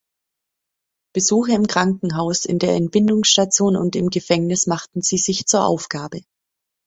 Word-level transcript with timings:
Besuche 1.13 1.51
im 1.53 1.67
Krankenhaus, 1.67 2.45
in 2.45 2.57
der 2.57 2.73
Entbindungsstation 2.75 3.75
und 3.75 3.95
im 3.95 4.09
Gefängnis 4.09 4.65
machten 4.65 5.03
sie 5.03 5.19
sich 5.19 5.45
zur 5.45 5.63
Aufgabe. 5.67 6.23